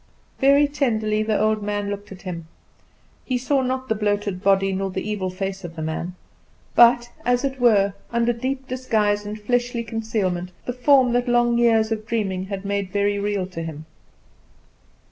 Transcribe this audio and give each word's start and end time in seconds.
Very 0.39 0.67
tenderly 0.67 1.21
the 1.21 1.39
old 1.39 1.61
man 1.61 1.91
looked 1.91 2.11
at 2.11 2.23
him. 2.23 2.47
He 3.23 3.37
saw 3.37 3.61
not 3.61 3.87
the 3.87 3.93
bloated 3.93 4.41
body 4.41 4.73
nor 4.73 4.89
the 4.89 5.07
evil 5.07 5.29
face 5.29 5.63
of 5.63 5.75
the 5.75 5.83
man; 5.83 6.15
but, 6.73 7.11
as 7.23 7.43
it 7.43 7.59
were, 7.61 7.93
under 8.11 8.33
deep 8.33 8.67
disguise 8.67 9.27
and 9.27 9.39
fleshly 9.39 9.83
concealment, 9.83 10.53
the 10.65 10.73
form 10.73 11.13
that 11.13 11.27
long 11.29 11.59
years 11.59 11.91
of 11.91 12.07
dreaming 12.07 12.45
had 12.45 12.65
made 12.65 12.89
very 12.91 13.19
real 13.19 13.45
to 13.45 13.61
him. 13.61 13.85